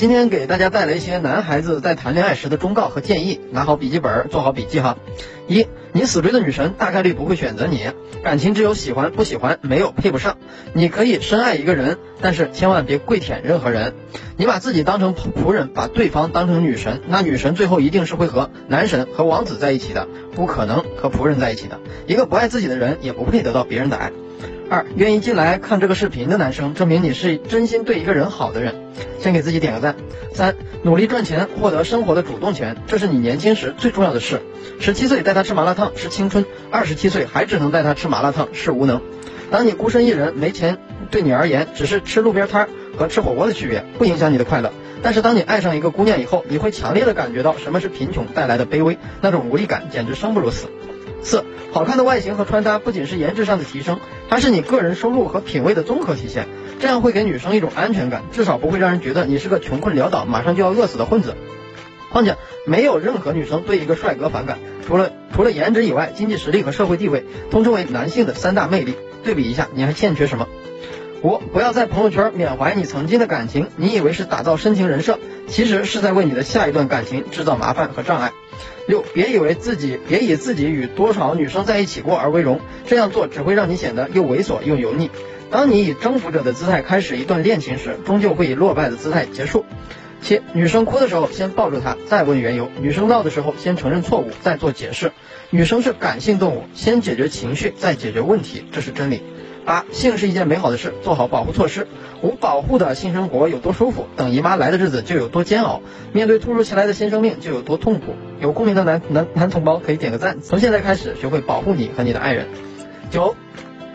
[0.00, 4.96] 今天给大家带来一些男孩子在谈恋爱时的忠告和建议，拿好笔记本，做好笔记哈。
[5.46, 7.84] 一，你死追的女神大概率不会选择你，
[8.22, 10.38] 感情只有喜欢不喜欢，没有配不上。
[10.72, 13.92] 你可以深爱一个人，但是千万别跪舔任何人。
[14.38, 21.78] 你把自己当成仆人，把对方当成女神，那女神最后一定是会和男神和王子在一起的，不可能和仆人在一起的。
[22.06, 24.12] 一个不爱自己的人，也不配得到别人的爱。
[24.70, 28.76] 二，愿意进来看这个视频的男生，证明你是真心对一个人好的人，
[29.18, 29.96] 先给自己点个赞。
[30.32, 34.40] 三，努力赚钱，获得生活的主动权，这是你年轻时最重要的事。
[34.78, 39.02] 十七岁带他吃麻辣烫是青春，二十七岁还只能带他吃麻辣烫是无能。
[39.50, 40.78] 当你孤身一人没钱，
[41.10, 44.72] 对你而言只是吃路边摊和吃火锅的区别，不影响你的快乐。
[45.02, 50.68] 但是当你爱上一个姑娘以后，你会强烈的感觉到什么是贫穷带来的卑微，那种无力感简直生不如死。
[51.22, 56.46] 四，好看的外形和穿搭不仅是颜值上的提升，它是你个人收入和品味的综合体现。
[56.80, 61.34] 这样会给女生一种安全感，至少不会让人觉得你是个穷困潦倒、马上就要饿死的混子。
[62.10, 68.94] 况且，没有任何女生对一个帅哥反感，除了除了颜值以外，经济实力和社会地位，通称为男性的三大魅力。
[69.22, 70.48] 对比一下，你还欠缺什么？
[71.22, 75.18] 五，不要在朋友圈缅怀你曾经的感情，你以为是打造深情人设，
[75.48, 78.32] 其实是在为你的下一段感情制造麻烦和障碍。
[78.86, 85.10] 六，别以为自己，别以自己与多少女生在一起过而为荣，这样做只会让你显得又猥琐又油腻。
[85.50, 89.66] 当你以征服者的姿态开始一段恋情时，终究会以落败的姿态结束。
[90.22, 95.12] 七，女生哭的时候先抱住她，再问缘由；女生闹的时候先承认错误，再做解释。
[95.50, 99.22] 女生是感性动物，先解决情绪，再解决问题，这是真理。
[99.64, 101.86] 八，性是一件美好的事，做好保护措施。
[102.22, 105.80] 无保护的性生活有多舒服，等姨妈来的日子就有多煎熬。
[106.12, 108.14] 面对突如其来的新生命就有多痛苦。
[108.40, 110.40] 有共鸣的男男男同胞可以点个赞。
[110.40, 112.48] 从现在开始学会保护你和你的爱人。
[113.10, 113.34] 九，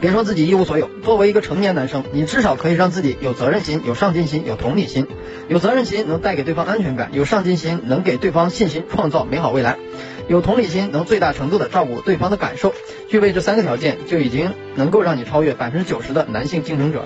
[0.00, 0.88] 别说自己一无所有。
[1.02, 5.06] 作为一个成年男生，你至少可以让自己有责任心、有上进心、有同理心。
[5.48, 9.76] 有责任心能带给对方安全感，有上进心能给对方信心，创造美好未来。
[10.28, 12.74] 有同理心，能最大程度的照顾对方的感受，
[13.08, 17.04] 具备这三个条件，就已经能够让你超越百分之九十的男性竞争者。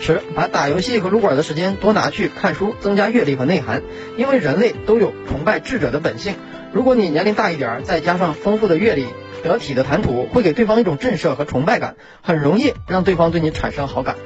[0.00, 3.82] 十，把打游戏和撸管的时间多拿去看书，增加阅历和内涵，
[4.16, 6.34] 因为人类都有崇拜智者的本性。
[6.72, 9.06] 如果你年龄大一点，再加上丰富的阅历、
[9.42, 14.16] 得体的谈吐，会给对方一种震慑和崇拜感，很容易让对方对你产生好感。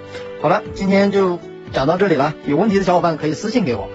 [0.41, 1.39] 好了，今天就
[1.73, 3.91] 讲到这里了，有问题的小伙伴可以私信给我。